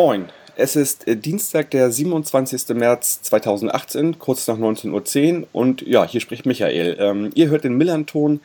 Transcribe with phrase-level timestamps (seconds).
[0.00, 2.68] Moin, es ist äh, Dienstag, der 27.
[2.76, 6.96] März 2018, kurz nach 19.10 Uhr und ja, hier spricht Michael.
[7.00, 8.38] Ähm, ihr hört den Millanton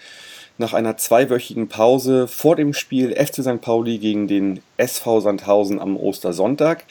[0.57, 3.61] nach einer zweiwöchigen Pause vor dem Spiel FC St.
[3.61, 6.85] Pauli gegen den SV Sandhausen am Ostersonntag.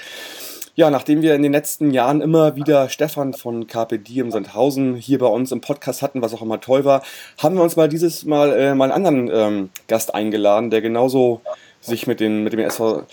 [0.77, 5.19] Ja, nachdem wir in den letzten Jahren immer wieder Stefan von Carpe Diem Sandhausen hier
[5.19, 7.03] bei uns im Podcast hatten, was auch immer toll war,
[7.39, 11.41] haben wir uns mal dieses Mal äh, mal einen anderen ähm, Gast eingeladen, der genauso
[11.81, 13.07] sich mit, den, mit dem SV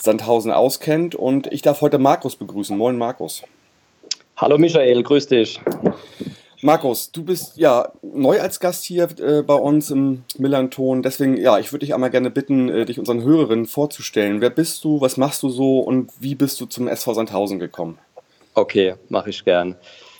[0.00, 1.14] Sandhausen auskennt.
[1.14, 2.76] Und ich darf heute Markus begrüßen.
[2.76, 3.42] Moin, Markus.
[4.36, 5.60] Hallo, Michael, grüß dich.
[6.62, 11.02] Markus, du bist ja neu als Gast hier äh, bei uns im Millanton.
[11.02, 14.40] Deswegen, ja, ich würde dich einmal gerne bitten, äh, dich unseren Hörerinnen vorzustellen.
[14.40, 17.98] Wer bist du, was machst du so und wie bist du zum SV Sandhausen gekommen?
[18.54, 19.76] Okay, mache ich gern.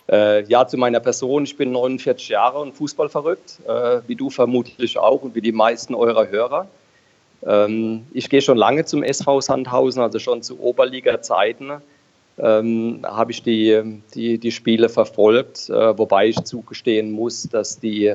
[0.08, 1.44] Äh, ja, zu meiner Person.
[1.44, 5.52] Ich bin 49 Jahre und Fußball verrückt, äh, wie du vermutlich auch und wie die
[5.52, 6.68] meisten eurer Hörer.
[7.44, 11.82] Ähm, ich gehe schon lange zum SV Sandhausen, also schon zu Oberliga-Zeiten
[12.38, 18.14] ähm, habe ich die, die, die Spiele verfolgt, äh, wobei ich zugestehen muss, dass die,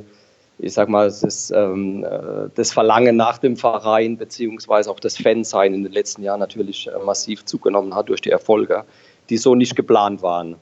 [0.60, 5.74] ich sag mal, das, ähm, äh, das Verlangen nach dem Verein beziehungsweise auch das Fansein
[5.74, 8.84] in den letzten Jahren natürlich äh, massiv zugenommen hat durch die Erfolge,
[9.30, 10.56] die so nicht geplant waren.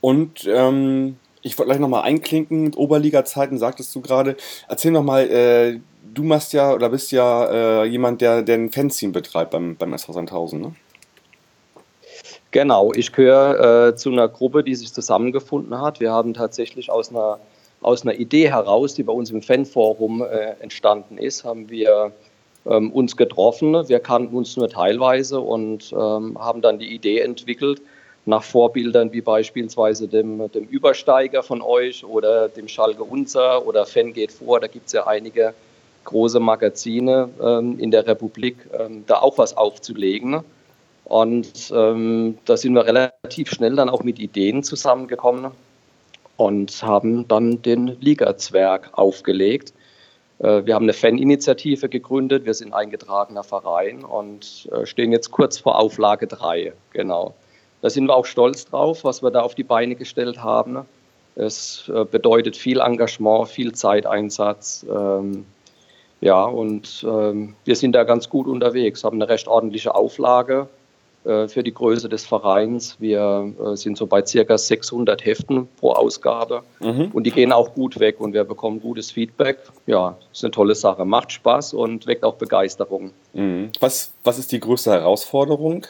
[0.00, 1.16] Und ähm,
[1.46, 4.36] ich wollte gleich nochmal einklinken, Oberliga-Zeiten sagtest du gerade.
[4.68, 5.80] Erzähl nochmal, äh,
[6.12, 9.92] du machst ja oder bist ja äh, jemand, der, der ein Fanzine betreibt beim, beim
[9.92, 10.74] SV Sandhausen, ne?
[12.50, 16.00] Genau, ich gehöre äh, zu einer Gruppe, die sich zusammengefunden hat.
[16.00, 17.38] Wir haben tatsächlich aus einer,
[17.80, 22.12] aus einer Idee heraus, die bei uns im Fanforum äh, entstanden ist, haben wir
[22.66, 23.88] ähm, uns getroffen.
[23.88, 27.82] Wir kannten uns nur teilweise und ähm, haben dann die Idee entwickelt,
[28.26, 34.12] nach Vorbildern wie beispielsweise dem, dem Übersteiger von euch oder dem Schalke Unser oder Fan
[34.12, 34.60] geht vor.
[34.60, 35.54] Da gibt es ja einige
[36.04, 40.40] große Magazine ähm, in der Republik, ähm, da auch was aufzulegen.
[41.04, 45.52] Und ähm, da sind wir relativ schnell dann auch mit Ideen zusammengekommen
[46.36, 49.72] und haben dann den Liga-Zwerg aufgelegt.
[50.40, 55.58] Äh, wir haben eine Faninitiative gegründet, wir sind eingetragener Verein und äh, stehen jetzt kurz
[55.58, 56.72] vor Auflage 3.
[56.92, 57.34] Genau.
[57.86, 60.86] Da sind wir auch stolz drauf, was wir da auf die Beine gestellt haben.
[61.36, 64.84] Es äh, bedeutet viel Engagement, viel Zeiteinsatz.
[64.92, 65.46] Ähm,
[66.20, 70.66] ja, und ähm, wir sind da ganz gut unterwegs, haben eine recht ordentliche Auflage
[71.22, 72.96] äh, für die Größe des Vereins.
[72.98, 77.12] Wir äh, sind so bei circa 600 Heften pro Ausgabe mhm.
[77.12, 79.58] und die gehen auch gut weg und wir bekommen gutes Feedback.
[79.86, 83.12] Ja, ist eine tolle Sache, macht Spaß und weckt auch Begeisterung.
[83.32, 83.70] Mhm.
[83.78, 85.86] Was, was ist die größte Herausforderung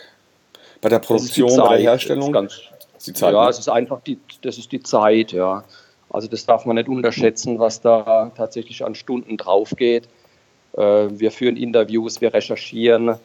[0.86, 2.30] bei der Produktion, bei der Herstellung?
[2.30, 2.60] Ganz,
[3.04, 3.50] die Zeit, ja, ne?
[3.50, 5.64] es ist einfach die, das ist die Zeit, ja.
[6.10, 10.04] Also das darf man nicht unterschätzen, was da tatsächlich an Stunden drauf geht.
[10.76, 13.08] Äh, wir führen Interviews, wir recherchieren.
[13.08, 13.16] Äh,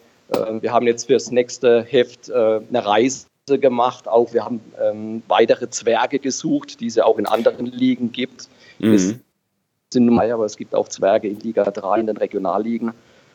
[0.60, 4.08] wir haben jetzt fürs nächste Heft äh, eine Reise gemacht.
[4.08, 8.50] Auch wir haben ähm, weitere Zwerge gesucht, die es ja auch in anderen Ligen gibt.
[8.80, 8.94] Mhm.
[8.96, 9.16] Es
[9.94, 12.92] sind Mai, aber es gibt auch Zwerge in Liga 3 in den Regionalligen.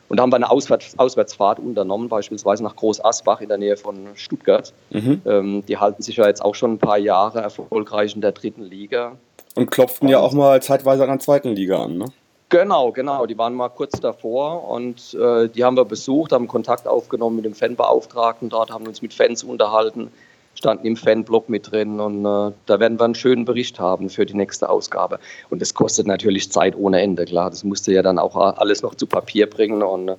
[0.09, 3.77] Und da haben wir eine Auswärts Auswärtsfahrt unternommen, beispielsweise nach Groß Asbach in der Nähe
[3.77, 4.73] von Stuttgart.
[4.89, 5.21] Mhm.
[5.25, 8.63] Ähm, die halten sich ja jetzt auch schon ein paar Jahre erfolgreich in der dritten
[8.63, 9.13] Liga.
[9.55, 12.05] Und klopften und, ja auch mal zeitweise an der zweiten Liga an, ne?
[12.49, 13.25] Genau, genau.
[13.25, 17.45] Die waren mal kurz davor und äh, die haben wir besucht, haben Kontakt aufgenommen mit
[17.45, 20.11] dem Fanbeauftragten dort, haben uns mit Fans unterhalten,
[20.57, 24.25] standen im Fanblog mit drin und äh, da werden wir einen schönen Bericht haben für
[24.25, 25.19] die nächste Ausgabe.
[25.49, 27.49] Und das kostet natürlich Zeit ohne Ende, klar.
[27.49, 30.15] Das musste ja dann auch alles noch zu Papier bringen und äh,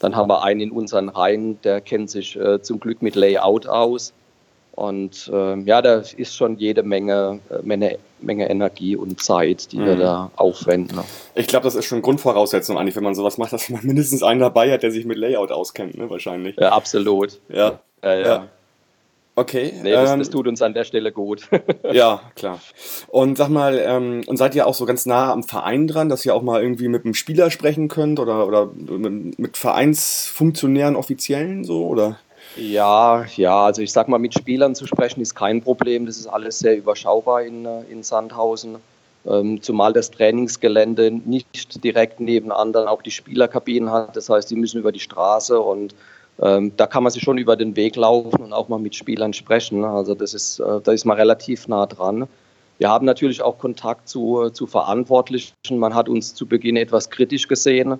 [0.00, 3.66] dann haben wir einen in unseren Reihen, der kennt sich äh, zum Glück mit Layout
[3.66, 4.12] aus
[4.76, 9.78] und äh, ja, da ist schon jede Menge, äh, Menge, Menge Energie und Zeit, die
[9.78, 9.86] mhm.
[9.86, 10.98] wir da aufwenden.
[10.98, 11.04] Ne?
[11.34, 14.40] Ich glaube, das ist schon Grundvoraussetzung eigentlich, wenn man sowas macht, dass man mindestens einen
[14.40, 16.56] dabei hat, der sich mit Layout auskennt, ne, wahrscheinlich.
[16.58, 17.40] Ja, absolut.
[17.48, 17.80] Ja.
[18.04, 18.26] ja, ja.
[18.26, 18.48] ja.
[19.38, 19.74] Okay.
[19.82, 21.48] Nee, das, ähm, das, tut uns an der Stelle gut.
[21.92, 22.58] ja, klar.
[23.08, 26.24] Und sag mal, ähm, und seid ihr auch so ganz nah am Verein dran, dass
[26.24, 31.64] ihr auch mal irgendwie mit einem Spieler sprechen könnt oder, oder mit, mit Vereinsfunktionären, Offiziellen
[31.64, 32.18] so, oder?
[32.56, 36.06] Ja, ja, also ich sag mal, mit Spielern zu sprechen ist kein Problem.
[36.06, 38.76] Das ist alles sehr überschaubar in, äh, in Sandhausen.
[39.26, 44.16] Ähm, zumal das Trainingsgelände nicht direkt nebenan auch die Spielerkabinen hat.
[44.16, 45.94] Das heißt, die müssen über die Straße und
[46.40, 49.32] ähm, da kann man sich schon über den Weg laufen und auch mal mit Spielern
[49.32, 49.84] sprechen.
[49.84, 52.28] Also das ist, äh, da ist man relativ nah dran.
[52.78, 55.54] Wir haben natürlich auch Kontakt zu, zu Verantwortlichen.
[55.70, 57.98] Man hat uns zu Beginn etwas kritisch gesehen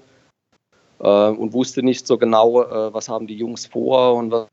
[1.01, 4.49] äh, und wusste nicht so genau, äh, was haben die Jungs vor und was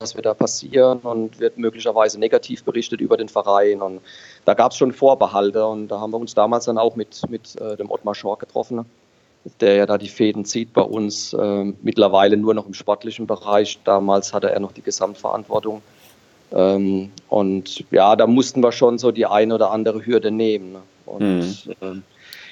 [0.00, 3.82] was wird da passieren und wird möglicherweise negativ berichtet über den Verein.
[3.82, 4.00] Und
[4.44, 7.60] da gab es schon Vorbehalte und da haben wir uns damals dann auch mit, mit
[7.60, 8.86] äh, dem Ottmar Schork getroffen,
[9.60, 13.78] der ja da die Fäden zieht bei uns, äh, mittlerweile nur noch im sportlichen Bereich.
[13.84, 15.82] Damals hatte er noch die Gesamtverantwortung.
[16.52, 20.72] Ähm, und ja, da mussten wir schon so die eine oder andere Hürde nehmen.
[20.72, 20.82] Ne?
[21.06, 21.74] Und mhm.
[21.80, 22.02] ähm,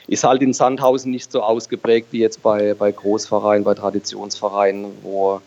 [0.07, 5.41] ist halt in Sandhausen nicht so ausgeprägt wie jetzt bei, bei Großvereinen, bei Traditionsvereinen, wo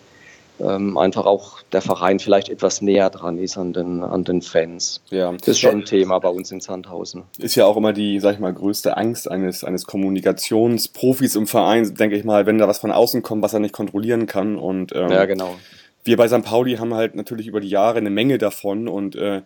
[0.59, 5.01] ähm, einfach auch der Verein vielleicht etwas näher dran ist an den, an den Fans.
[5.09, 5.31] Ja.
[5.31, 7.23] Das ist schon ein Thema bei uns in Sandhausen.
[7.37, 11.93] Ist ja auch immer die, sag ich mal, größte Angst eines, eines Kommunikationsprofis im Verein,
[11.95, 14.57] denke ich mal, wenn da was von außen kommt, was er nicht kontrollieren kann.
[14.57, 15.55] Und, ähm, ja, genau.
[16.03, 16.43] Wir bei St.
[16.43, 19.41] Pauli haben halt natürlich über die Jahre eine Menge davon und äh,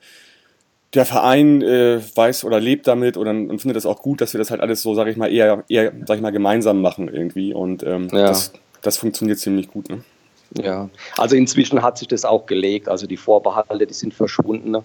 [0.94, 4.38] der Verein äh, weiß oder lebt damit oder, und findet es auch gut, dass wir
[4.38, 7.54] das halt alles so, sag ich mal, eher, eher sag ich mal, gemeinsam machen irgendwie.
[7.54, 8.28] Und ähm, ja.
[8.28, 9.90] das, das funktioniert ziemlich gut.
[9.90, 10.04] Ne?
[10.62, 12.88] Ja, also inzwischen hat sich das auch gelegt.
[12.88, 14.78] Also die Vorbehalte, die sind verschwunden.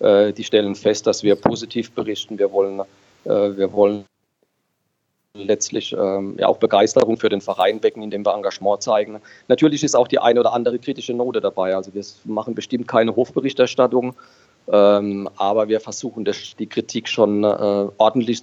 [0.00, 2.38] Äh, die stellen fest, dass wir positiv berichten.
[2.38, 2.80] Wir wollen,
[3.24, 4.04] äh, wir wollen
[5.34, 9.20] letztlich ähm, ja auch Begeisterung für den Verein wecken, indem wir Engagement zeigen.
[9.48, 11.74] Natürlich ist auch die eine oder andere kritische Note dabei.
[11.74, 14.14] Also wir machen bestimmt keine Hofberichterstattung,
[14.68, 17.46] ähm, aber wir versuchen das, die Kritik schon äh,
[17.96, 18.42] ordentlich.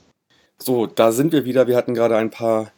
[0.57, 1.67] So, da sind wir wieder.
[1.67, 2.71] Wir hatten gerade ein paar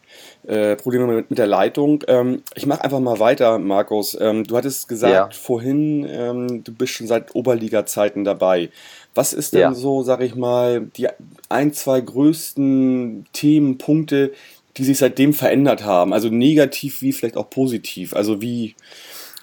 [0.48, 2.04] äh, Probleme mit, mit, der Leitung.
[2.08, 4.18] Ähm, ich mache einfach mal weiter, Markus.
[4.20, 5.40] Ähm, du hattest gesagt ja.
[5.40, 8.70] vorhin, ähm, du bist schon seit Oberliga-Zeiten dabei.
[9.14, 9.74] Was ist denn ja.
[9.74, 11.08] so, sag ich mal, die
[11.50, 14.32] ein, zwei größten Themen, Punkte,
[14.78, 16.14] die sich seitdem verändert haben?
[16.14, 18.16] Also negativ wie vielleicht auch positiv.
[18.16, 18.76] Also wie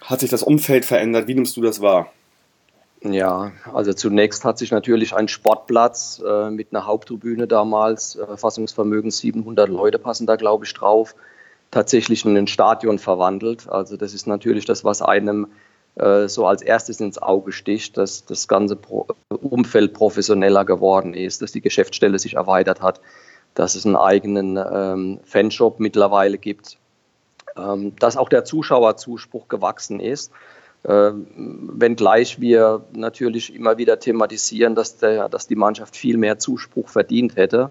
[0.02, 1.28] hat sich das Umfeld verändert?
[1.28, 2.10] Wie nimmst du das wahr?
[3.02, 9.10] Ja, also zunächst hat sich natürlich ein Sportplatz äh, mit einer Haupttribüne damals, äh, Fassungsvermögen
[9.10, 11.14] 700 Leute passen da, glaube ich, drauf,
[11.70, 13.68] tatsächlich in ein Stadion verwandelt.
[13.68, 15.46] Also das ist natürlich das, was einem
[15.94, 21.40] äh, so als erstes ins Auge sticht, dass das ganze Pro Umfeld professioneller geworden ist,
[21.42, 23.00] dass die Geschäftsstelle sich erweitert hat,
[23.54, 26.78] dass es einen eigenen ähm, Fanshop mittlerweile gibt,
[27.56, 30.32] ähm, dass auch der Zuschauerzuspruch gewachsen ist.
[30.88, 31.26] Ähm,
[31.74, 37.36] wenngleich wir natürlich immer wieder thematisieren, dass, der, dass die Mannschaft viel mehr Zuspruch verdient
[37.36, 37.70] hätte.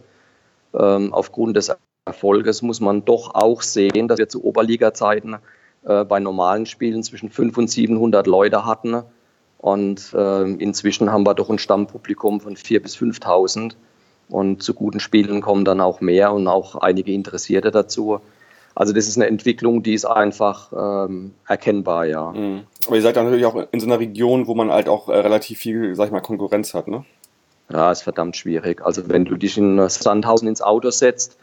[0.76, 1.76] Ähm, aufgrund des
[2.06, 5.38] Erfolges muss man doch auch sehen, dass wir zu Oberliga-Zeiten
[5.86, 9.02] äh, bei normalen Spielen zwischen 500 und 700 Leute hatten.
[9.58, 13.74] Und äh, inzwischen haben wir doch ein Stammpublikum von 4.000 bis 5.000.
[14.30, 18.20] Und zu guten Spielen kommen dann auch mehr und auch einige Interessierte dazu.
[18.80, 22.32] Also das ist eine Entwicklung, die ist einfach ähm, erkennbar, ja.
[22.32, 22.68] Mhm.
[22.86, 25.18] Aber ihr seid dann natürlich auch in so einer Region, wo man halt auch äh,
[25.18, 27.04] relativ viel, sag ich mal, Konkurrenz hat, ne?
[27.72, 28.86] Ja, ist verdammt schwierig.
[28.86, 31.40] Also wenn du dich in Sandhausen ins Auto setzt,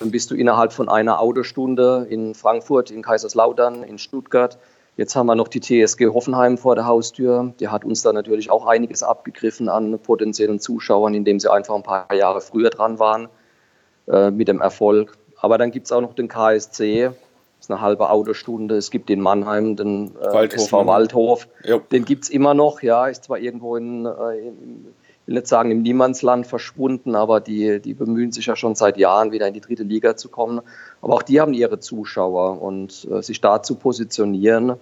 [0.00, 4.56] dann bist du innerhalb von einer Autostunde in Frankfurt, in Kaiserslautern, in Stuttgart.
[4.96, 7.52] Jetzt haben wir noch die TSG Hoffenheim vor der Haustür.
[7.60, 11.82] Die hat uns da natürlich auch einiges abgegriffen an potenziellen Zuschauern, indem sie einfach ein
[11.82, 13.28] paar Jahre früher dran waren
[14.08, 15.18] äh, mit dem Erfolg.
[15.42, 18.76] Aber dann gibt es auch noch den KSC, das ist eine halbe Autostunde.
[18.76, 21.48] Es gibt den Mannheim, den äh, Waldhof, SV Waldhof.
[21.64, 21.78] Ja.
[21.78, 24.86] Den gibt es immer noch, ja, ist zwar irgendwo in, äh, in,
[25.20, 28.96] ich will nicht sagen im Niemandsland verschwunden, aber die, die bemühen sich ja schon seit
[28.98, 30.60] Jahren wieder in die dritte Liga zu kommen.
[31.00, 34.76] Aber auch die haben ihre Zuschauer und äh, sich da zu positionieren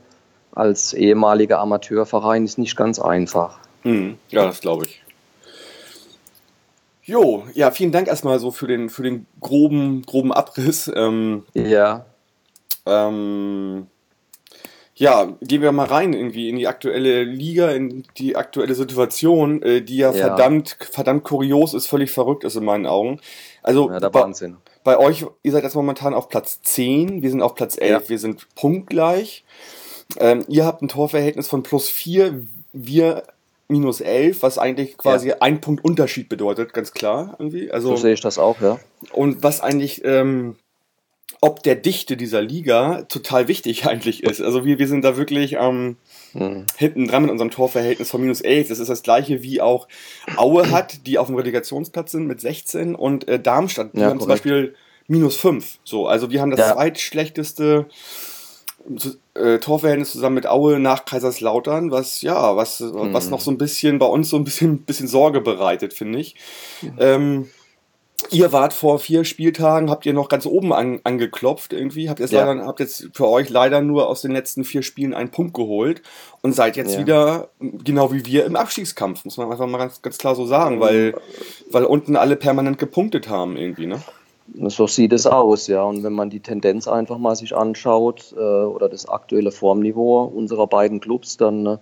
[0.53, 3.61] als ehemaliger Amateurverein ist nicht ganz einfach.
[3.83, 4.19] Mhm.
[4.29, 5.03] Ja, das glaube ich.
[7.11, 10.89] Jo, ja, vielen Dank erstmal so für den, für den groben, groben Abriss.
[10.95, 12.07] Ähm, ja.
[12.87, 13.89] Ähm,
[14.95, 19.83] ja, gehen wir mal rein irgendwie in die aktuelle Liga, in die aktuelle Situation, äh,
[19.83, 23.21] die ja, ja, verdammt, verdammt kurios ist, völlig verrückt ist in meinen Augen.
[23.65, 24.09] Also ja.
[24.09, 24.33] Bei,
[24.85, 28.09] bei euch, ihr seid jetzt momentan auf Platz 10, wir sind auf Platz 11, ja.
[28.09, 29.45] wir sind punktgleich.
[30.21, 33.25] Ähm, ihr habt ein Torverhältnis von plus 4, wir
[33.71, 35.37] minus 11, was eigentlich quasi ja.
[35.41, 37.71] ein Punkt Unterschied bedeutet, ganz klar irgendwie.
[37.71, 38.79] Also, so sehe ich das auch, ja.
[39.13, 40.57] Und was eigentlich, ähm,
[41.41, 44.41] ob der Dichte dieser Liga total wichtig eigentlich ist.
[44.41, 45.97] Also wir, wir sind da wirklich ähm,
[46.35, 46.67] mhm.
[46.77, 48.69] hinten dran mit unserem Torverhältnis von minus 11.
[48.69, 49.89] Das ist das gleiche wie auch
[50.37, 54.19] Aue hat, die auf dem Relegationsplatz sind mit 16 und äh, Darmstadt, die ja, haben
[54.19, 54.43] korrekt.
[54.43, 54.75] zum Beispiel
[55.09, 55.79] minus 5.
[55.83, 56.75] So, also wir haben das ja.
[56.75, 57.87] zweitschlechteste
[59.35, 63.13] äh, Torverhältnis zusammen mit Aue nach Kaiserslautern, was ja, was, mhm.
[63.13, 66.35] was noch so ein bisschen bei uns so ein bisschen, bisschen Sorge bereitet, finde ich.
[66.83, 66.97] Mhm.
[66.99, 67.49] Ähm,
[68.31, 72.33] ihr wart vor vier Spieltagen, habt ihr noch ganz oben an, angeklopft irgendwie, habt jetzt,
[72.33, 72.45] ja.
[72.45, 76.03] leider, habt jetzt für euch leider nur aus den letzten vier Spielen einen Punkt geholt
[76.43, 77.01] und seid jetzt ja.
[77.01, 80.81] wieder, genau wie wir, im Abstiegskampf, muss man einfach mal ganz, ganz klar so sagen,
[80.81, 81.15] weil,
[81.71, 84.03] weil unten alle permanent gepunktet haben irgendwie, ne?
[84.55, 85.83] So sieht es aus, ja.
[85.83, 90.67] Und wenn man die Tendenz einfach mal sich anschaut äh, oder das aktuelle Formniveau unserer
[90.67, 91.79] beiden Clubs, dann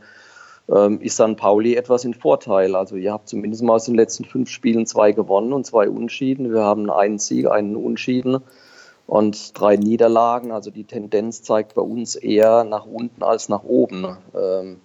[0.69, 2.75] äh, ist San Pauli etwas in Vorteil.
[2.75, 6.53] Also ihr habt zumindest mal aus den letzten fünf Spielen zwei gewonnen und zwei Unschieden.
[6.53, 8.39] Wir haben einen Sieg, einen Unschieden
[9.07, 10.53] und drei Niederlagen.
[10.53, 14.19] Also die Tendenz zeigt bei uns eher nach unten als nach oben.
[14.35, 14.81] Ähm,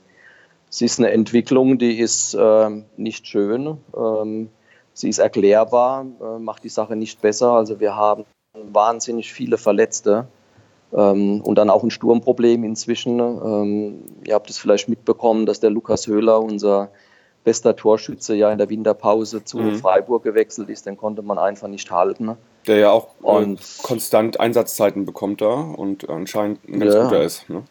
[0.70, 3.78] es ist eine Entwicklung, die ist äh, nicht schön.
[3.96, 4.50] Ähm,
[4.94, 7.52] sie ist erklärbar, äh, macht die Sache nicht besser.
[7.52, 10.28] Also wir haben wahnsinnig viele Verletzte
[10.94, 13.20] ähm, und dann auch ein Sturmproblem inzwischen.
[13.20, 16.90] Ähm, ihr habt es vielleicht mitbekommen, dass der Lukas Höhler, unser
[17.44, 19.76] bester Torschütze, ja in der Winterpause zu mhm.
[19.76, 20.86] Freiburg gewechselt ist.
[20.86, 22.38] Den konnte man einfach nicht halten.
[22.68, 27.24] Der ja auch äh, und, konstant Einsatzzeiten bekommt da und anscheinend ein ganz ja, guter
[27.24, 27.50] ist.
[27.50, 27.64] Ne?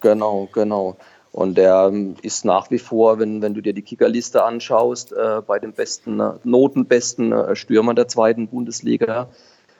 [0.00, 0.96] Genau, genau.
[1.32, 5.40] Und der ähm, ist nach wie vor, wenn, wenn du dir die Kickerliste anschaust, äh,
[5.44, 9.28] bei den besten, äh, notenbesten äh, Stürmer der zweiten Bundesliga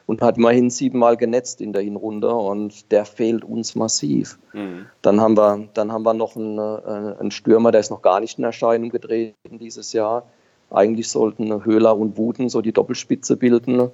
[0.06, 4.38] und hat immerhin siebenmal genetzt in der Hinrunde und der fehlt uns massiv.
[4.54, 4.86] Mhm.
[5.02, 8.20] Dann, haben wir, dann haben wir noch einen, äh, einen Stürmer, der ist noch gar
[8.20, 10.24] nicht in Erscheinung getreten dieses Jahr.
[10.70, 13.90] Eigentlich sollten Höhler und Wuten so die Doppelspitze bilden.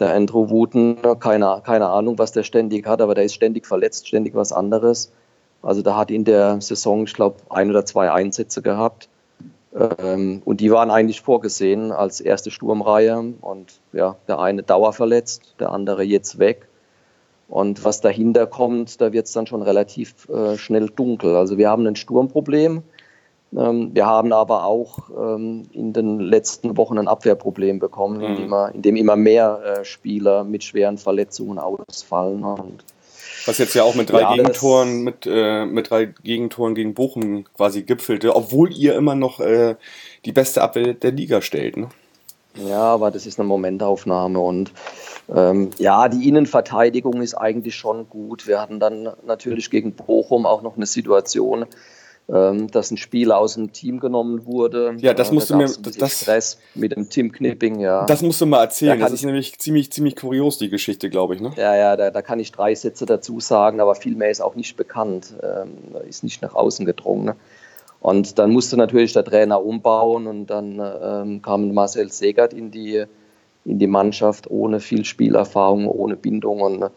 [0.00, 4.08] Der Andrew Wooten, keine, keine Ahnung, was der ständig hat, aber der ist ständig verletzt,
[4.08, 5.12] ständig was anderes.
[5.62, 9.08] Also da hat in der Saison, ich glaube, ein oder zwei Einsätze gehabt.
[9.74, 13.34] Ähm, und die waren eigentlich vorgesehen als erste Sturmreihe.
[13.40, 16.66] Und ja, der eine dauerverletzt, der andere jetzt weg.
[17.48, 21.36] Und was dahinter kommt, da wird es dann schon relativ äh, schnell dunkel.
[21.36, 22.82] Also wir haben ein Sturmproblem.
[23.56, 28.24] Ähm, wir haben aber auch ähm, in den letzten Wochen ein Abwehrproblem bekommen, mhm.
[28.24, 32.44] in, dem, in, dem, immer mehr äh, Spieler mit schweren Verletzungen ausfallen.
[32.44, 32.84] Und
[33.46, 37.44] was jetzt ja auch mit drei ja, Gegentoren, mit, äh, mit drei Gegentoren gegen Bochum
[37.56, 39.76] quasi gipfelte, obwohl ihr immer noch äh,
[40.24, 41.76] die beste Abwehr der Liga stellt.
[41.76, 41.88] Ne?
[42.54, 44.72] Ja, aber das ist eine Momentaufnahme und
[45.34, 48.46] ähm, ja, die Innenverteidigung ist eigentlich schon gut.
[48.46, 51.66] Wir hatten dann natürlich gegen Bochum auch noch eine Situation,
[52.30, 54.94] dass ein Spieler aus dem Team genommen wurde.
[54.98, 55.68] Ja, das musst da du mir
[55.98, 58.06] das Stress mit dem Team Knipping, ja.
[58.06, 59.00] Das musst du mal erzählen.
[59.00, 61.50] Da das ist nämlich ziemlich ziemlich kurios die Geschichte, glaube ich, ne?
[61.56, 64.54] Ja, ja, da, da, kann ich drei Sätze dazu sagen, aber viel mehr ist auch
[64.54, 65.72] nicht bekannt, ähm,
[66.08, 67.24] ist nicht nach außen gedrungen.
[67.24, 67.36] Ne?
[68.00, 73.04] Und dann musste natürlich der Trainer umbauen und dann ähm, kam Marcel Segert in die
[73.64, 76.90] in die Mannschaft ohne viel Spielerfahrung, ohne Bindung und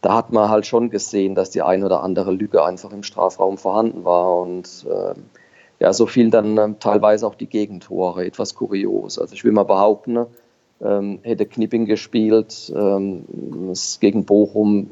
[0.00, 3.58] da hat man halt schon gesehen, dass die ein oder andere Lücke einfach im Strafraum
[3.58, 4.38] vorhanden war.
[4.38, 5.14] Und äh,
[5.80, 9.18] ja, so fielen dann äh, teilweise auch die Gegentore, etwas kurios.
[9.18, 10.26] Also ich will mal behaupten,
[10.80, 13.24] ähm, hätte Knipping gespielt ähm,
[14.00, 14.90] gegen Bochum,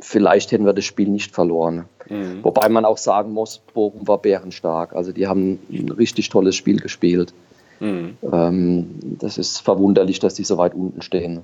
[0.00, 1.84] vielleicht hätten wir das Spiel nicht verloren.
[2.08, 2.42] Mhm.
[2.42, 4.94] Wobei man auch sagen muss, Bochum war bärenstark.
[4.94, 7.32] Also die haben ein richtig tolles Spiel gespielt.
[7.80, 8.16] Mhm.
[8.32, 11.42] Ähm, das ist verwunderlich, dass die so weit unten stehen.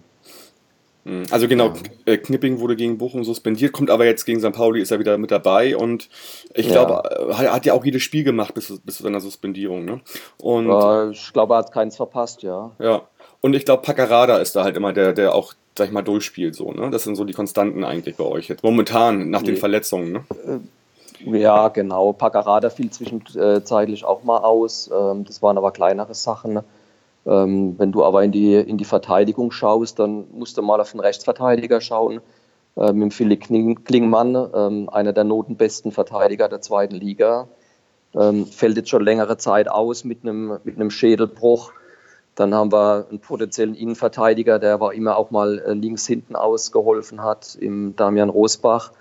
[1.05, 1.25] Mhm.
[1.31, 2.13] Also genau, ja.
[2.13, 4.53] Äh, Knipping wurde gegen Bochum suspendiert, kommt aber jetzt gegen St.
[4.53, 6.09] Pauli, ist er wieder mit dabei und
[6.55, 6.85] ich ja.
[6.85, 9.85] glaube, er hat ja auch jedes Spiel gemacht bis, bis zu seiner Suspendierung.
[9.85, 10.01] Ne?
[10.39, 12.73] Und, ja, ich glaube, er hat keins verpasst, ja.
[12.79, 13.03] Ja,
[13.45, 16.55] und ich glaube, Paccarada ist da halt immer der, der auch, sag ich mal, durchspielt.
[16.55, 16.89] So, ne?
[16.89, 19.49] Das sind so die Konstanten eigentlich bei euch jetzt, momentan nach nee.
[19.49, 20.13] den Verletzungen.
[20.13, 20.25] Ne?
[21.27, 22.15] Äh, ja, genau.
[22.15, 24.91] Paccarada fiel zwischenzeitlich auch mal aus.
[24.91, 26.61] Ähm, das waren aber kleinere Sachen.
[27.27, 30.93] Ähm, wenn du aber in die, in die Verteidigung schaust, dann musst du mal auf
[30.93, 32.21] den Rechtsverteidiger schauen.
[32.77, 33.45] Äh, mit Philipp
[33.85, 37.49] Klingmann, ähm, einer der notenbesten Verteidiger der zweiten Liga.
[38.15, 41.73] Ähm, fällt jetzt schon längere Zeit aus mit einem, mit einem Schädelbruch.
[42.35, 47.23] Dann haben wir einen potenziellen Innenverteidiger, der aber immer auch mal äh, links hinten ausgeholfen
[47.23, 48.93] hat, im Damian Rosbach.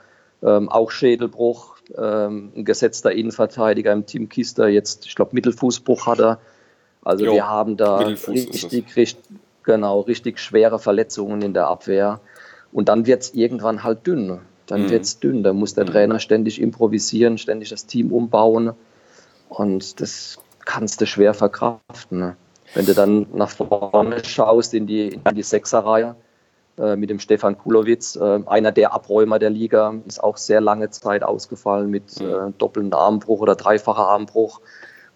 [0.44, 6.20] Ähm, auch Schädelbruch, ähm, ein gesetzter Innenverteidiger im Team Kister, jetzt, ich glaube, Mittelfußbruch hat
[6.20, 6.39] er.
[7.04, 9.18] Also jo, wir haben da richtig, richtig,
[9.64, 12.20] genau, richtig schwere Verletzungen in der Abwehr.
[12.72, 14.40] Und dann wird es irgendwann halt dünn.
[14.68, 14.90] Dann mhm.
[14.90, 15.44] wird es dünn.
[15.44, 15.90] Da muss der mhm.
[15.90, 18.74] Trainer ständig improvisieren, ständig das Team umbauen.
[19.50, 22.20] Und das kannst du schwer verkraften.
[22.20, 22.36] Ne?
[22.74, 26.16] Wenn du dann nach vorne schaust in die, in die Sechserreihe
[26.78, 30.90] äh, mit dem Stefan Kulowitz, äh, einer der Abräumer der Liga, ist auch sehr lange
[30.90, 32.28] Zeit ausgefallen mit mhm.
[32.28, 34.62] äh, doppeltem Armbruch oder dreifacher Armbruch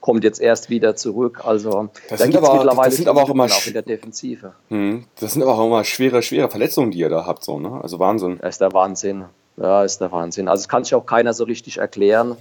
[0.07, 1.41] kommt jetzt erst wieder zurück.
[1.43, 4.53] Also das da gibt es mittlerweile das sind aber auch immer auch in der Defensive.
[4.69, 7.81] Hm, das sind aber auch immer schwere, schwere Verletzungen, die ihr da habt, so, ne?
[7.83, 8.37] Also Wahnsinn.
[8.41, 9.25] Das ist der Wahnsinn.
[9.57, 10.47] Ja, ist der Wahnsinn.
[10.47, 12.37] Also es kann sich auch keiner so richtig erklären.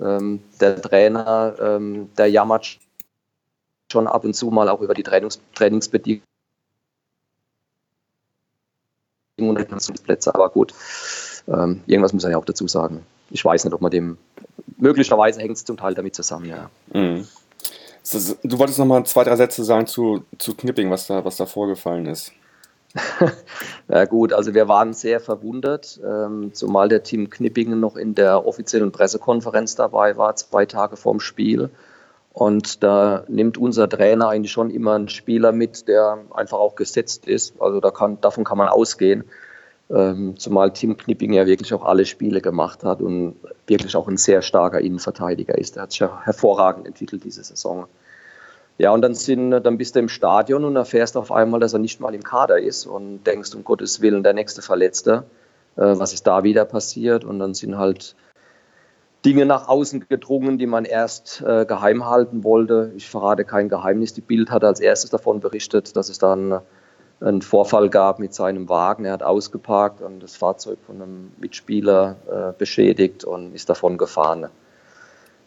[0.00, 2.78] Ähm, der Trainer, ähm, der jammert
[3.90, 6.22] schon ab und zu mal auch über die Trainings Trainingsbedingungen
[10.04, 10.72] Plätze, aber gut,
[11.48, 13.04] ähm, irgendwas muss er ja auch dazu sagen.
[13.30, 14.18] Ich weiß nicht, ob man dem
[14.78, 16.70] möglicherweise hängt es zum Teil damit zusammen, ja.
[16.92, 17.26] Mhm.
[18.42, 21.46] Du wolltest noch mal zwei, drei Sätze sagen zu, zu Knipping, was da, was da
[21.46, 22.32] vorgefallen ist.
[23.88, 28.44] ja gut, also wir waren sehr verwundert, ähm, zumal der Team Knippingen noch in der
[28.46, 31.70] offiziellen Pressekonferenz dabei war, zwei Tage vorm Spiel.
[32.32, 37.26] Und da nimmt unser Trainer eigentlich schon immer einen Spieler mit, der einfach auch gesetzt
[37.26, 37.54] ist.
[37.60, 39.24] Also da kann, davon kann man ausgehen.
[39.90, 43.36] Ähm, zumal Tim Knipping ja wirklich auch alle Spiele gemacht hat und
[43.66, 45.76] wirklich auch ein sehr starker Innenverteidiger ist.
[45.76, 47.86] Der hat sich ja hervorragend entwickelt diese Saison.
[48.78, 51.78] Ja, und dann, sind, dann bist du im Stadion und erfährst auf einmal, dass er
[51.78, 55.24] nicht mal im Kader ist und denkst, um Gottes Willen, der nächste Verletzte.
[55.76, 57.24] Äh, was ist da wieder passiert?
[57.24, 58.16] Und dann sind halt
[59.24, 62.92] Dinge nach außen gedrungen, die man erst äh, geheim halten wollte.
[62.96, 64.14] Ich verrate kein Geheimnis.
[64.14, 66.60] Die Bild hat als erstes davon berichtet, dass es dann
[67.22, 69.04] einen Vorfall gab mit seinem Wagen.
[69.04, 74.48] Er hat ausgeparkt und das Fahrzeug von einem Mitspieler äh, beschädigt und ist davon gefahren.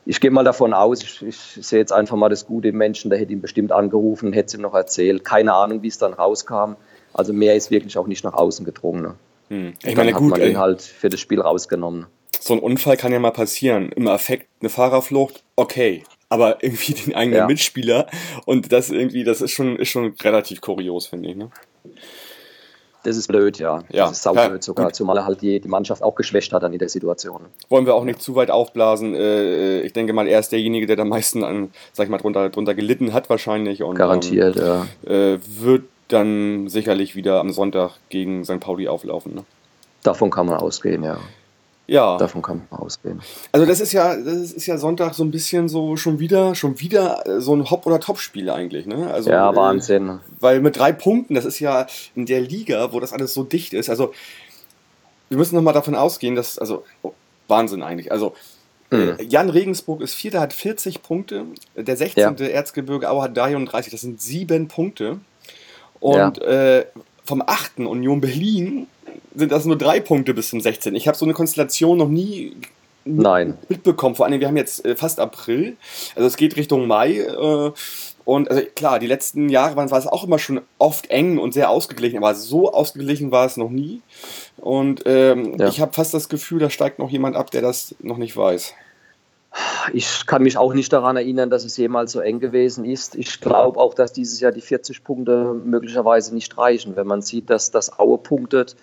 [0.05, 3.09] Ich gehe mal davon aus, ich, ich, sehe jetzt einfach mal das Gute im Menschen,
[3.09, 5.25] der hätte ihn bestimmt angerufen, hätte es ihm noch erzählt.
[5.25, 6.75] Keine Ahnung, wie es dann rauskam.
[7.13, 9.15] Also mehr ist wirklich auch nicht nach außen gedrungen.
[9.49, 9.73] Hm.
[9.83, 12.05] Ich meine, gut, hat man ihn halt für das Spiel rausgenommen
[12.45, 13.91] so ein Unfall kann ja mal passieren.
[13.95, 16.03] Im Affekt eine Fahrerflucht, okay.
[16.35, 17.47] Aber irgendwie den eigenen ja.
[17.47, 18.07] Mitspieler
[18.45, 21.35] und das irgendwie, das ist schon, ist schon relativ kurios, finde ich.
[21.35, 21.49] Ne?
[23.03, 23.83] Das ist blöd, ja.
[23.91, 24.07] ja.
[24.07, 24.95] Das ist saublöd ja, sogar, gut.
[24.95, 27.45] zumal er halt die, die Mannschaft auch geschwächt hat dann in der Situation.
[27.69, 29.13] Wollen wir auch nicht zu weit aufblasen.
[29.13, 32.49] Äh, ich denke mal, er ist derjenige, der am meisten an, sag ich mal, drunter,
[32.49, 33.83] drunter gelitten hat wahrscheinlich.
[33.83, 34.87] Und, Garantiert, ähm, ja.
[35.33, 38.59] Äh, wird dann sicherlich wieder am Sonntag gegen St.
[38.59, 39.35] Pauli auflaufen.
[39.35, 39.43] Ne?
[40.01, 41.19] Davon kann man ausgehen, ja.
[41.87, 42.17] Ja.
[42.17, 43.21] Davon kann man ausgehen.
[43.51, 46.79] Also das ist ja, das ist ja Sonntag so ein bisschen so schon wieder, schon
[46.79, 49.11] wieder äh, so ein Hop- oder Top-Spiel eigentlich, ne?
[49.11, 50.09] Also, ja, äh, Wahnsinn.
[50.09, 53.43] Äh, weil mit drei Punkten, das ist ja in der Liga, wo das alles so
[53.43, 53.89] dicht ist.
[53.89, 54.13] Also
[55.29, 57.13] wir müssen nochmal davon ausgehen, dass, also oh,
[57.47, 58.11] Wahnsinn eigentlich.
[58.11, 58.33] Also
[58.89, 59.17] mhm.
[59.27, 61.45] Jan Regensburg ist Vierter, hat 40 Punkte.
[61.75, 62.37] Der 16.
[62.37, 62.45] Ja.
[62.47, 65.19] Erzgebirge Aue hat 33, das sind sieben Punkte.
[65.99, 66.77] Und ja.
[66.77, 66.85] äh,
[67.23, 67.79] vom 8.
[67.79, 68.87] Union Berlin
[69.35, 70.95] sind das nur drei Punkte bis zum 16.
[70.95, 72.55] Ich habe so eine Konstellation noch nie
[73.05, 73.57] Nein.
[73.69, 74.15] mitbekommen.
[74.15, 75.77] Vor allem, wir haben jetzt äh, fast April,
[76.15, 77.19] also es geht Richtung Mai.
[77.19, 77.71] Äh,
[78.25, 81.53] und also klar, die letzten Jahre waren, war es auch immer schon oft eng und
[81.53, 84.01] sehr ausgeglichen, aber so ausgeglichen war es noch nie.
[84.57, 85.67] Und ähm, ja.
[85.67, 88.73] ich habe fast das Gefühl, da steigt noch jemand ab, der das noch nicht weiß.
[89.93, 93.15] Ich kann mich auch nicht daran erinnern, dass es jemals so eng gewesen ist.
[93.15, 96.95] Ich glaube auch, dass dieses Jahr die 40 Punkte möglicherweise nicht reichen.
[96.95, 98.75] Wenn man sieht, dass das Aue punktet,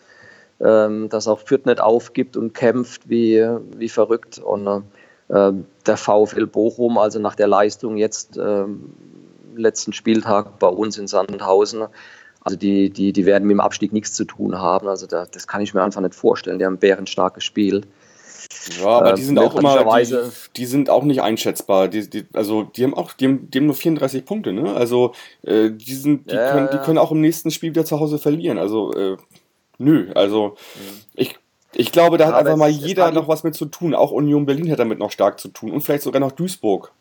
[0.62, 3.46] ähm, dass auch Fürth nicht aufgibt und kämpft wie,
[3.76, 4.38] wie verrückt.
[4.38, 4.84] Und
[5.28, 5.52] äh,
[5.86, 8.64] der VfL Bochum, also nach der Leistung jetzt äh,
[9.54, 11.86] letzten Spieltag bei uns in Sandhausen,
[12.44, 14.88] also die, die, die werden mit dem Abstieg nichts zu tun haben.
[14.88, 16.58] Also da, das kann ich mir einfach nicht vorstellen.
[16.58, 17.86] Die haben bärenstark gespielt.
[18.80, 20.16] Ja, aber die sind auch immer, die,
[20.56, 21.86] die, sind auch nicht einschätzbar.
[21.86, 24.74] Die, die, also die haben auch, die haben, die haben nur 34 Punkte, ne?
[24.74, 28.00] Also äh, die sind, die, ja, können, die können auch im nächsten Spiel wieder zu
[28.00, 28.58] Hause verlieren.
[28.58, 29.16] Also äh,
[29.78, 31.00] nö, also mhm.
[31.14, 31.38] ich,
[31.74, 33.94] ich glaube, da hat einfach mal jeder noch was mit zu tun.
[33.94, 36.92] Auch Union Berlin hat damit noch stark zu tun und vielleicht sogar noch Duisburg.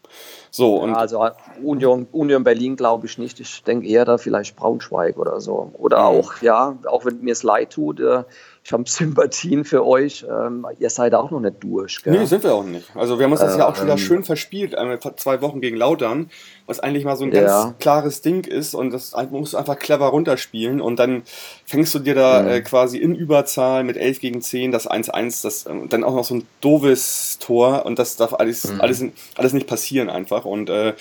[0.50, 1.26] So, ja, also
[1.64, 3.40] Union, Union Berlin glaube ich nicht.
[3.40, 5.72] Ich denke eher da vielleicht Braunschweig oder so.
[5.78, 6.04] Oder mhm.
[6.04, 8.24] auch, ja, auch wenn mir es leid tut, äh,
[8.64, 10.24] ich habe Sympathien für euch.
[10.30, 12.04] Ähm, ihr seid auch noch nicht durch.
[12.04, 12.14] Gell?
[12.14, 12.96] Nee, sind wir auch nicht.
[12.96, 15.42] Also wir haben uns das äh, ja auch schon wieder ähm, schön verspielt, äh, zwei
[15.42, 16.30] Wochen gegen Lautern,
[16.68, 17.74] was eigentlich mal so ein ganz ja.
[17.80, 21.24] klares Ding ist und das musst du einfach clever runterspielen und dann
[21.66, 22.48] fängst du dir da mhm.
[22.50, 26.24] äh, quasi in Überzahl mit 11 gegen 10 das 1-1, das äh, dann auch noch
[26.24, 28.82] so ein doofes Tor und das darf alles, mhm.
[28.82, 29.04] alles,
[29.36, 30.94] alles nicht passieren einfach und, äh,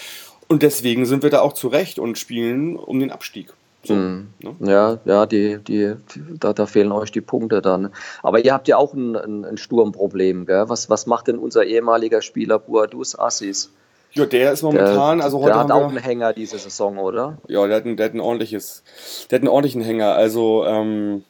[0.48, 3.52] und deswegen sind wir da auch zurecht und spielen um den Abstieg.
[3.82, 4.28] So, mhm.
[4.40, 4.54] ne?
[4.60, 5.94] Ja, ja, die, die,
[6.38, 7.90] da, da fehlen euch die Punkte dann.
[8.22, 10.68] Aber ihr habt ja auch ein, ein, ein Sturmproblem, gell?
[10.68, 13.72] Was, was macht denn unser ehemaliger Spieler Buadus Assis?
[14.12, 15.50] Ja, der ist momentan, der, also heute.
[15.50, 17.38] Der hat auch einen Hänger diese Saison, oder?
[17.48, 18.82] Ja, der hat, ein, der hat ein ordentliches,
[19.30, 20.14] der hat einen ordentlichen Hänger.
[20.14, 21.24] Also, ähm,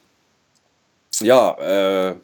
[1.20, 1.52] ja,
[2.10, 2.14] äh,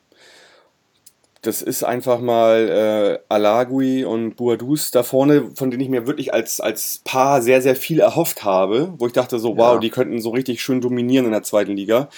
[1.46, 6.34] das ist einfach mal äh, Alagui und Boadus da vorne, von denen ich mir wirklich
[6.34, 9.78] als, als Paar sehr, sehr viel erhofft habe, wo ich dachte so, wow, ja.
[9.78, 12.08] die könnten so richtig schön dominieren in der zweiten Liga.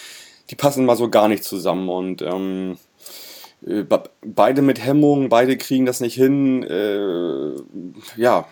[0.50, 2.78] Die passen mal so gar nicht zusammen und ähm,
[3.66, 3.84] äh,
[4.24, 6.62] beide mit Hemmung, beide kriegen das nicht hin.
[6.62, 7.60] Äh,
[8.16, 8.46] ja,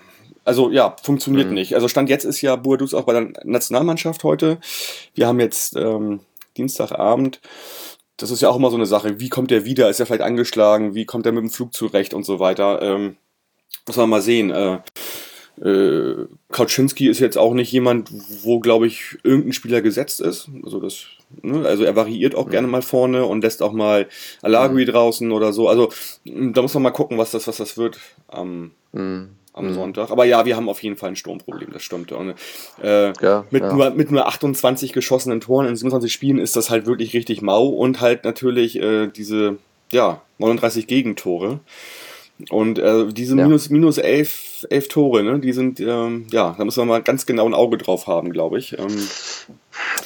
[0.44, 1.54] also ja, funktioniert mhm.
[1.54, 1.74] nicht.
[1.74, 4.58] Also Stand jetzt ist ja Boadus auch bei der Nationalmannschaft heute.
[5.14, 6.20] Wir haben jetzt ähm,
[6.56, 7.40] Dienstagabend
[8.16, 9.20] das ist ja auch immer so eine Sache.
[9.20, 9.90] Wie kommt der wieder?
[9.90, 10.94] Ist er vielleicht angeschlagen?
[10.94, 12.80] Wie kommt er mit dem Flug zurecht und so weiter?
[12.82, 13.16] Ähm,
[13.86, 14.50] muss man mal sehen.
[14.50, 14.78] Äh,
[15.62, 18.10] äh, Kauczynski ist jetzt auch nicht jemand,
[18.42, 20.48] wo, glaube ich, irgendein Spieler gesetzt ist.
[20.62, 21.06] Also, das,
[21.42, 21.66] ne?
[21.66, 22.50] also er variiert auch mhm.
[22.50, 24.06] gerne mal vorne und lässt auch mal
[24.42, 24.90] Alagui mhm.
[24.90, 25.68] draußen oder so.
[25.68, 25.90] Also
[26.24, 27.98] da muss man mal gucken, was das, was das wird
[28.28, 29.30] am, mhm.
[29.56, 29.74] Am mhm.
[29.74, 30.10] Sonntag.
[30.10, 32.12] Aber ja, wir haben auf jeden Fall ein Sturmproblem, das stimmt.
[32.12, 32.34] Und,
[32.82, 33.72] äh, ja, mit, ja.
[33.72, 37.66] Nur, mit nur 28 geschossenen Toren in 27 Spielen ist das halt wirklich richtig mau
[37.66, 39.56] und halt natürlich äh, diese
[39.90, 41.60] ja, 39 Gegentore.
[42.50, 43.44] Und äh, diese ja.
[43.44, 47.24] minus, minus elf, elf Tore, ne, die sind, ähm, ja, da müssen wir mal ganz
[47.24, 48.78] genau ein Auge drauf haben, glaube ich.
[48.78, 49.08] Ähm,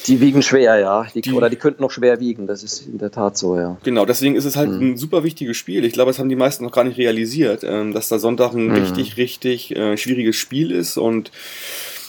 [0.07, 1.07] die wiegen schwer, ja.
[1.15, 3.77] Die, die, oder die könnten noch schwer wiegen, das ist in der Tat so, ja.
[3.85, 4.93] Genau, deswegen ist es halt mhm.
[4.93, 5.85] ein super wichtiges Spiel.
[5.85, 8.67] Ich glaube, das haben die meisten noch gar nicht realisiert, ähm, dass da Sonntag ein
[8.67, 8.75] mhm.
[8.75, 10.97] richtig, richtig äh, schwieriges Spiel ist.
[10.97, 11.31] Und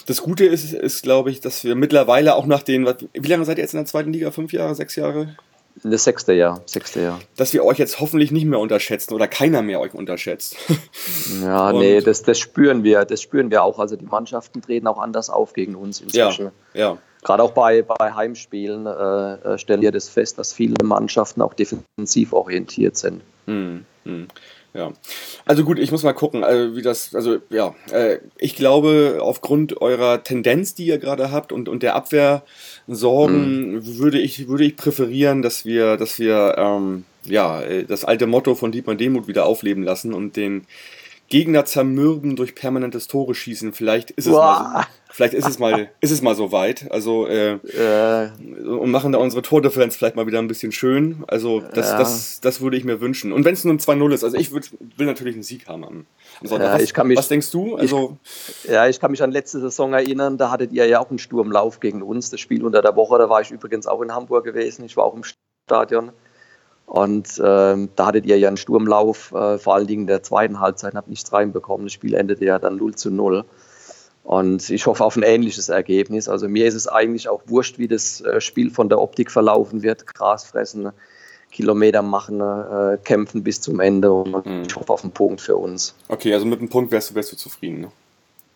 [0.06, 3.58] das Gute ist, ist, glaube ich, dass wir mittlerweile auch nach den, wie lange seid
[3.58, 4.30] ihr jetzt in der zweiten Liga?
[4.30, 5.36] Fünf Jahre, sechs Jahre?
[5.84, 7.20] Das sechste Jahr, sechste Jahr.
[7.36, 10.56] Dass wir euch jetzt hoffentlich nicht mehr unterschätzen oder keiner mehr euch unterschätzt.
[11.42, 13.78] ja, und nee, das, das spüren wir, das spüren wir auch.
[13.78, 16.50] Also die Mannschaften treten auch anders auf gegen uns inzwischen.
[16.74, 16.98] Ja, ja.
[17.22, 21.54] Gerade auch bei, bei Heimspielen äh, äh stellen wir das fest, dass viele Mannschaften auch
[21.54, 23.22] defensiv orientiert sind.
[23.46, 24.28] Hm, hm.
[24.74, 24.90] Ja,
[25.44, 29.82] also gut, ich muss mal gucken, also wie das, also ja, äh, ich glaube, aufgrund
[29.82, 33.98] eurer Tendenz, die ihr gerade habt und, und der Abwehrsorgen, mhm.
[33.98, 38.54] würde ich, würde ich präferieren, dass wir, dass wir, ähm, ja, äh, das alte Motto
[38.54, 40.66] von Dietmar Demuth wieder aufleben lassen und den
[41.32, 43.72] Gegner zermürben durch permanentes Tore schießen.
[43.72, 46.92] Vielleicht ist es mal so, vielleicht ist es mal, ist es mal so weit.
[46.92, 48.28] Also äh, äh,
[48.66, 51.24] und machen da unsere Tordifferenz vielleicht mal wieder ein bisschen schön.
[51.28, 51.98] Also das, ja.
[51.98, 53.32] das, das würde ich mir wünschen.
[53.32, 55.84] Und wenn es nur ein 2-0 ist, also ich würd, will natürlich einen Sieg haben
[55.84, 56.06] am,
[56.42, 56.78] am Sonntag.
[56.78, 57.76] Ja, was, mich, was denkst du?
[57.76, 58.18] Also,
[58.64, 61.18] ich, ja, ich kann mich an letzte Saison erinnern, da hattet ihr ja auch einen
[61.18, 63.16] Sturmlauf gegen uns, das Spiel unter der Woche.
[63.16, 64.84] Da war ich übrigens auch in Hamburg gewesen.
[64.84, 65.22] Ich war auch im
[65.66, 66.12] Stadion.
[66.92, 70.60] Und äh, da hattet ihr ja einen Sturmlauf, äh, vor allen Dingen in der zweiten
[70.60, 71.86] Halbzeit, habt nichts reinbekommen.
[71.86, 73.46] Das Spiel endete ja dann 0 zu 0.
[74.24, 76.28] Und ich hoffe auf ein ähnliches Ergebnis.
[76.28, 79.82] Also mir ist es eigentlich auch wurscht, wie das äh, Spiel von der Optik verlaufen
[79.82, 80.06] wird.
[80.06, 80.92] Gras fressen,
[81.50, 84.12] Kilometer machen, äh, kämpfen bis zum Ende.
[84.12, 84.64] Und mhm.
[84.66, 85.94] ich hoffe auf einen Punkt für uns.
[86.08, 87.92] Okay, also mit einem Punkt wärst du, wärst du zufrieden, ne?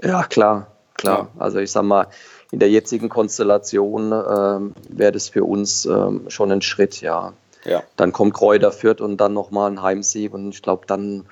[0.03, 1.31] Ja, klar, klar.
[1.35, 1.43] Ja.
[1.43, 2.09] Also ich sag mal,
[2.51, 7.33] in der jetzigen Konstellation ähm, wäre das für uns ähm, schon ein Schritt, ja.
[7.67, 7.83] Ja.
[7.97, 11.27] Dann kommt Kräuter Fürth und dann nochmal ein Heimsieg und ich glaube, dann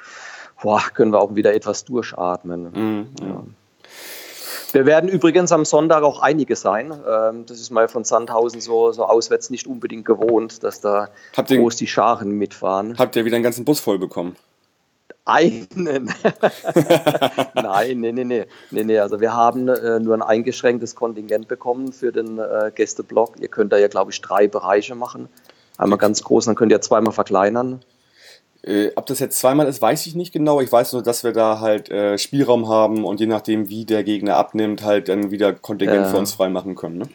[0.62, 2.72] boah, können wir auch wieder etwas durchatmen.
[2.72, 3.06] Mhm.
[3.20, 3.42] Ja.
[4.72, 6.92] Wir werden übrigens am Sonntag auch einige sein.
[7.08, 11.50] Ähm, das ist mal von Sandhausen so, so auswärts nicht unbedingt gewohnt, dass da habt
[11.50, 12.98] groß die Scharen mitfahren.
[12.98, 14.34] Habt ihr wieder einen ganzen Bus voll bekommen?
[15.26, 15.68] Einen.
[17.54, 18.98] Nein, nee, nee, nee, nee, nee.
[18.98, 23.40] Also wir haben äh, nur ein eingeschränktes Kontingent bekommen für den äh, Gästeblock.
[23.40, 25.28] Ihr könnt da ja, glaube ich, drei Bereiche machen.
[25.76, 27.80] Einmal ganz groß, dann könnt ihr zweimal verkleinern.
[28.62, 30.60] Äh, ob das jetzt zweimal ist, weiß ich nicht genau.
[30.60, 34.04] Ich weiß nur, dass wir da halt äh, Spielraum haben und je nachdem, wie der
[34.04, 36.98] Gegner abnimmt, halt dann wieder Kontingent äh, für uns freimachen können.
[36.98, 37.08] Ne?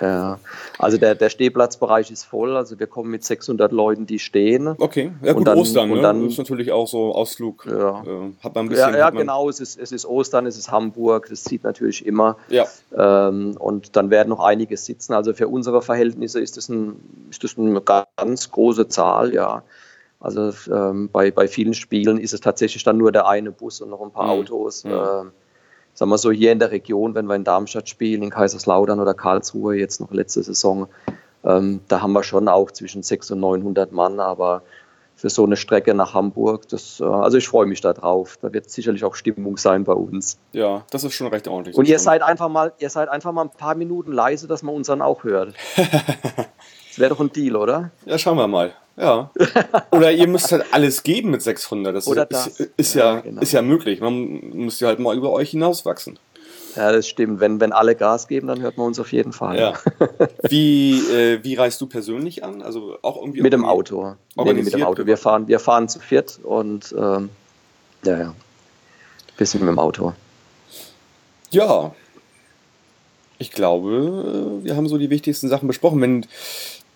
[0.00, 0.38] Ja,
[0.78, 4.74] also der, der Stehplatzbereich ist voll, also wir kommen mit 600 Leuten, die stehen.
[4.78, 6.02] Okay, ja gut, und dann, Ostern, und ne?
[6.02, 7.66] dann, ist natürlich auch so Ausflug.
[7.66, 10.58] Ja, äh, hat man ein bisschen, ja, ja genau, es ist, es ist Ostern, es
[10.58, 12.36] ist Hamburg, das zieht natürlich immer.
[12.48, 12.66] Ja.
[12.94, 16.96] Ähm, und dann werden noch einige sitzen, also für unsere Verhältnisse ist das, ein,
[17.30, 19.62] ist das eine ganz große Zahl, ja.
[20.20, 23.90] Also ähm, bei, bei vielen Spielen ist es tatsächlich dann nur der eine Bus und
[23.90, 24.40] noch ein paar mhm.
[24.40, 24.84] Autos.
[24.84, 24.90] Mhm.
[24.92, 25.32] Ähm,
[25.96, 29.14] sagen wir so, hier in der Region, wenn wir in Darmstadt spielen, in Kaiserslautern oder
[29.14, 30.88] Karlsruhe, jetzt noch letzte Saison,
[31.42, 34.62] ähm, da haben wir schon auch zwischen 600 und 900 Mann, aber
[35.16, 38.36] für so eine Strecke nach Hamburg, das, äh, also ich freue mich da drauf.
[38.42, 40.38] Da wird sicherlich auch Stimmung sein bei uns.
[40.52, 41.74] Ja, das ist schon recht ordentlich.
[41.74, 44.74] Und ihr seid einfach mal, ihr seid einfach mal ein paar Minuten leise, dass man
[44.74, 45.54] uns dann auch hört.
[46.96, 47.90] das wäre doch ein Deal, oder?
[48.06, 48.72] Ja, schauen wir mal.
[48.96, 49.30] Ja.
[49.90, 51.94] Oder ihr müsst halt alles geben mit 600.
[51.94, 52.68] Das, Oder ist, das.
[52.78, 53.42] ist, ja, ja genau.
[53.42, 54.00] ist ja möglich.
[54.00, 56.18] Man muss ja halt mal über euch hinauswachsen.
[56.74, 57.38] Ja, das stimmt.
[57.38, 59.58] Wenn, wenn alle Gas geben, dann hört man uns auf jeden Fall.
[59.58, 59.74] Ja.
[60.48, 62.62] Wie, äh, wie reist du persönlich an?
[62.62, 64.16] Also auch irgendwie mit dem Auto.
[64.36, 65.04] Nee, mit dem Auto.
[65.04, 67.28] Wir fahren, wir fahren zu viert und ähm,
[68.04, 68.34] ja, ja.
[69.36, 70.14] Bisschen mit dem Auto.
[71.50, 71.94] Ja.
[73.38, 76.00] Ich glaube, wir haben so die wichtigsten Sachen besprochen.
[76.00, 76.26] Wenn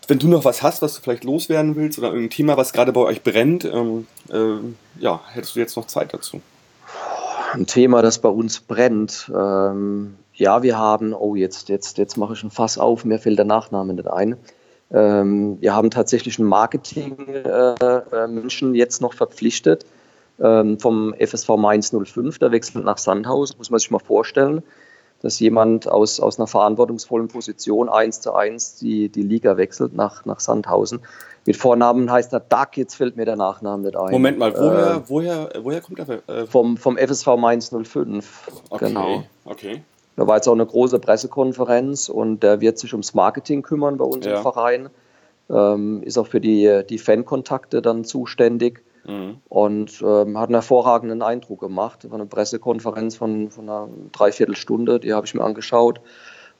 [0.08, 2.92] wenn du noch was hast, was du vielleicht loswerden willst oder irgendein Thema, was gerade
[2.92, 4.56] bei euch brennt, ähm, äh,
[4.98, 6.40] ja, hättest du jetzt noch Zeit dazu?
[7.52, 9.30] Ein Thema, das bei uns brennt.
[9.34, 13.38] Ähm, ja, wir haben, oh, jetzt, jetzt, jetzt mache ich ein Fass auf, mir fällt
[13.38, 14.36] der Nachname nicht ein.
[14.92, 19.86] Ähm, wir haben tatsächlich einen Marketing-Menschen äh, jetzt noch verpflichtet
[20.40, 24.62] ähm, vom FSV Mainz 05, der wechselt nach Sandhaus, muss man sich mal vorstellen
[25.22, 30.24] dass jemand aus, aus einer verantwortungsvollen Position eins zu eins die, die Liga wechselt nach,
[30.24, 31.00] nach Sandhausen.
[31.46, 34.10] Mit Vornamen heißt er Duck, jetzt fällt mir der Nachname nicht ein.
[34.10, 36.28] Moment mal, woher, äh, woher, woher kommt er?
[36.28, 38.50] Äh, vom, vom FSV Mainz 05.
[38.70, 39.22] Okay, genau.
[39.44, 39.82] Okay.
[40.16, 44.04] Da war jetzt auch eine große Pressekonferenz und der wird sich ums Marketing kümmern bei
[44.04, 44.36] uns ja.
[44.36, 44.90] im Verein.
[45.48, 48.82] Ähm, ist auch für die, die Fankontakte dann zuständig.
[49.06, 49.38] Mhm.
[49.48, 52.04] Und ähm, hat einen hervorragenden Eindruck gemacht.
[52.04, 56.00] Das war eine Pressekonferenz von, von einer Dreiviertelstunde, die habe ich mir angeschaut.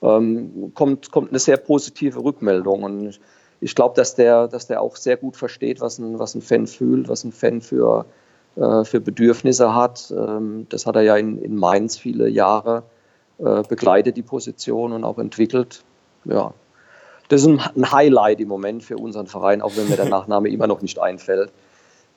[0.02, 2.82] Ähm, kommt, kommt eine sehr positive Rückmeldung.
[2.82, 3.20] Und
[3.60, 6.66] ich glaube, dass der, dass der auch sehr gut versteht, was ein, was ein Fan
[6.66, 8.06] fühlt, was ein Fan für,
[8.56, 10.12] äh, für Bedürfnisse hat.
[10.16, 12.84] Ähm, das hat er ja in, in Mainz viele Jahre
[13.38, 15.84] äh, begleitet, die Position und auch entwickelt.
[16.24, 16.54] Ja,
[17.28, 20.66] das ist ein, Highlight im Moment für unseren Verein, auch wenn mir der Nachname immer
[20.66, 21.52] noch nicht einfällt.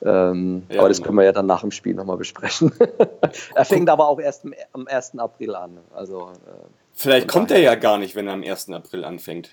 [0.04, 2.72] Ähm, ja, aber das können wir ja dann nach dem Spiel nochmal besprechen.
[3.54, 5.18] er fängt aber auch erst am 1.
[5.18, 5.78] April an.
[5.94, 8.70] Also, äh, Vielleicht kommt er ja gar nicht, wenn er am 1.
[8.70, 9.50] April anfängt.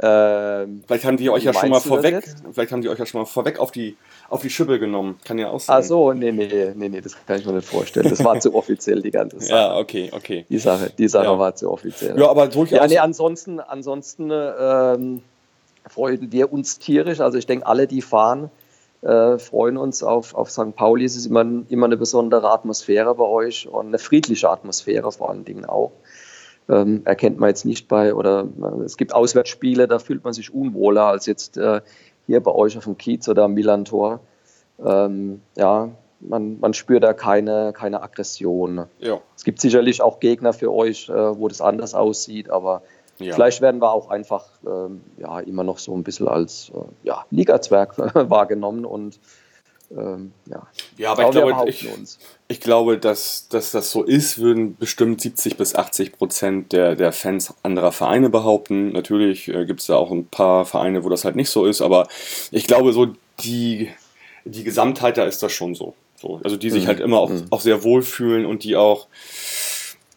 [0.00, 3.20] Ähm, vielleicht haben die euch ja schon mal vorweg, vielleicht haben die euch ja schon
[3.20, 3.96] mal vorweg auf die,
[4.28, 5.20] auf die Schippe genommen.
[5.24, 5.76] Kann ja auch sein.
[5.78, 8.10] Ach so, nee, nee, nee, nee, das kann ich mir nicht vorstellen.
[8.10, 9.52] Das war zu offiziell, die ganze Sache.
[9.52, 10.46] Ja, okay, okay.
[10.48, 11.38] Die Sache, die Sache ja.
[11.38, 12.18] war zu offiziell.
[12.18, 12.76] Ja, aber durchaus.
[12.76, 15.22] Ja, nee, ansonsten, ansonsten ähm,
[15.88, 17.20] freuen wir uns tierisch.
[17.20, 18.50] Also ich denke, alle, die fahren,
[19.04, 20.74] äh, freuen uns auf, auf St.
[20.74, 21.04] Pauli.
[21.04, 25.44] Es ist immer, immer eine besondere Atmosphäre bei euch und eine friedliche Atmosphäre vor allen
[25.44, 25.92] Dingen auch.
[26.68, 30.54] Ähm, erkennt man jetzt nicht bei, oder äh, es gibt Auswärtsspiele, da fühlt man sich
[30.54, 31.82] unwohler als jetzt äh,
[32.26, 34.20] hier bei euch auf dem Kiez oder am Milan-Tor.
[34.82, 35.90] Ähm, ja,
[36.20, 38.86] man, man spürt da keine, keine Aggression.
[38.98, 39.20] Ja.
[39.36, 42.82] Es gibt sicherlich auch Gegner für euch, äh, wo das anders aussieht, aber
[43.18, 43.34] ja.
[43.34, 47.24] vielleicht werden wir auch einfach ähm, ja, immer noch so ein bisschen als äh, ja,
[47.30, 47.98] Liga-Zwerg
[48.30, 49.18] wahrgenommen und
[49.96, 50.66] ähm, ja.
[50.96, 51.88] ja, aber, ich, glaube, ich,
[52.48, 57.12] ich, glaube, dass, dass das so ist, würden bestimmt 70 bis 80 Prozent der, der
[57.12, 58.92] Fans anderer Vereine behaupten.
[58.92, 61.80] Natürlich äh, gibt es da auch ein paar Vereine, wo das halt nicht so ist,
[61.80, 62.08] aber
[62.50, 63.08] ich glaube, so
[63.40, 63.90] die,
[64.44, 65.94] die Gesamtheit, da ist das schon so.
[66.16, 66.88] so also die sich mhm.
[66.88, 67.46] halt immer auch, mhm.
[67.50, 69.06] auch sehr wohlfühlen und die auch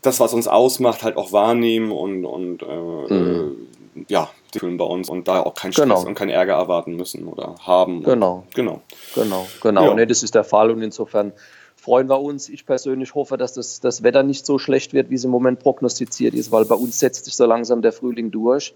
[0.08, 3.68] das, was uns ausmacht, halt auch wahrnehmen und, und äh, mhm.
[3.96, 6.06] äh, ja, die fühlen bei uns und da auch keinen Stress genau.
[6.06, 8.04] und keinen Ärger erwarten müssen oder haben.
[8.04, 8.44] Genau.
[8.54, 8.82] Genau.
[9.16, 9.86] Genau, genau.
[9.86, 9.94] Ja.
[9.94, 11.34] Nee, das ist der Fall und insofern
[11.76, 12.50] freuen wir uns.
[12.50, 15.60] Ich persönlich hoffe, dass das, das Wetter nicht so schlecht wird, wie es im Moment
[15.60, 18.74] prognostiziert ist, weil bei uns setzt sich so langsam der Frühling durch.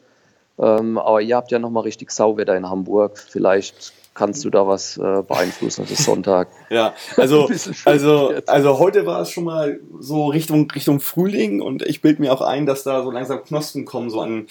[0.60, 3.17] Ähm, aber ihr habt ja nochmal richtig Sauwetter in Hamburg.
[3.17, 5.82] Vielleicht kannst du da was äh, beeinflussen.
[5.82, 6.50] Das ist Sonntag.
[6.69, 7.50] ja, also,
[7.86, 12.34] also, also heute war es schon mal so Richtung, Richtung Frühling und ich bilde mir
[12.34, 14.47] auch ein, dass da so langsam Knospen kommen, so an,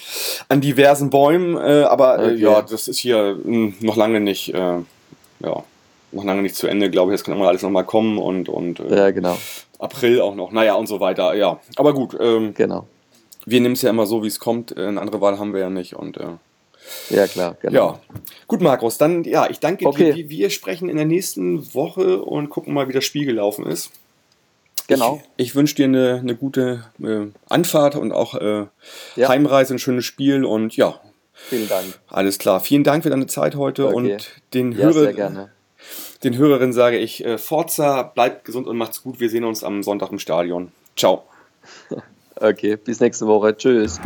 [0.48, 1.56] an diversen Bäumen.
[1.56, 2.36] Äh, aber äh, okay.
[2.36, 4.78] ja, das ist hier mh, hm, noch lange nicht, äh,
[5.40, 5.64] ja,
[6.12, 7.20] noch lange nicht zu Ende, glaube ich.
[7.20, 9.36] Das kann immer alles nochmal kommen und, und äh, ja, genau.
[9.78, 11.34] April auch noch, naja und so weiter.
[11.34, 12.16] Ja, aber gut.
[12.18, 12.86] Ähm, genau.
[13.46, 14.76] Wir nehmen es ja immer so, wie es kommt.
[14.76, 16.36] Eine andere Wahl haben wir ja nicht und äh,
[17.10, 17.56] ja, klar.
[17.60, 17.74] Genau.
[17.74, 18.00] Ja.
[18.46, 20.12] Gut, Markus, dann ja, ich danke okay.
[20.12, 20.28] dir.
[20.28, 23.90] Wir sprechen in der nächsten Woche und gucken mal, wie das Spiel gelaufen ist.
[24.86, 25.22] Genau.
[25.36, 28.66] Ich, ich wünsche dir eine, eine gute äh, Anfahrt und auch äh,
[29.16, 29.28] ja.
[29.28, 31.00] Heimreise, ein schönes Spiel und ja.
[31.32, 31.98] Vielen Dank.
[32.08, 32.60] Alles klar.
[32.60, 33.94] Vielen Dank für deine Zeit heute okay.
[33.94, 35.48] und den, ja, Hörer,
[36.22, 39.20] den Hörerinnen sage ich äh, Forza, bleibt gesund und macht's gut.
[39.20, 40.72] Wir sehen uns am Sonntag im Stadion.
[40.96, 41.24] Ciao.
[42.36, 43.56] okay, bis nächste Woche.
[43.56, 44.00] Tschüss.